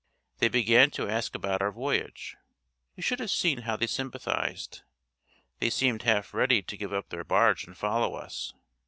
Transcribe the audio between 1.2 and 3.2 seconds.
about our voyage. You should